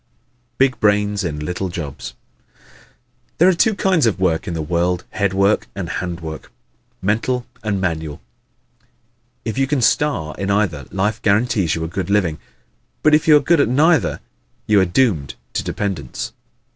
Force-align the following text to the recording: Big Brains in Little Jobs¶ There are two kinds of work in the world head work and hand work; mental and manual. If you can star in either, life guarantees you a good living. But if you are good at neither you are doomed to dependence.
Big 0.57 0.79
Brains 0.79 1.23
in 1.23 1.37
Little 1.39 1.69
Jobs¶ 1.69 2.15
There 3.37 3.47
are 3.47 3.53
two 3.53 3.75
kinds 3.75 4.07
of 4.07 4.19
work 4.19 4.47
in 4.47 4.55
the 4.55 4.61
world 4.63 5.03
head 5.11 5.31
work 5.31 5.67
and 5.75 5.89
hand 5.89 6.21
work; 6.21 6.51
mental 7.03 7.45
and 7.63 7.79
manual. 7.79 8.19
If 9.45 9.59
you 9.59 9.67
can 9.67 9.79
star 9.83 10.33
in 10.39 10.49
either, 10.49 10.85
life 10.89 11.21
guarantees 11.21 11.75
you 11.75 11.83
a 11.83 11.87
good 11.87 12.09
living. 12.09 12.39
But 13.03 13.13
if 13.13 13.27
you 13.27 13.37
are 13.37 13.41
good 13.41 13.61
at 13.61 13.69
neither 13.69 14.21
you 14.65 14.81
are 14.81 14.85
doomed 14.85 15.35
to 15.53 15.61
dependence. 15.63 16.33